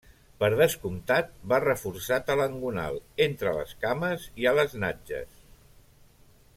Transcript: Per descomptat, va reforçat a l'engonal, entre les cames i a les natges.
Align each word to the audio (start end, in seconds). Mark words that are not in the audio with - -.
Per 0.43 0.47
descomptat, 0.59 1.27
va 1.51 1.59
reforçat 1.65 2.31
a 2.33 2.37
l'engonal, 2.39 2.97
entre 3.27 3.53
les 3.59 3.75
cames 3.85 4.27
i 4.45 4.49
a 4.53 4.55
les 4.61 4.75
natges. 4.85 5.45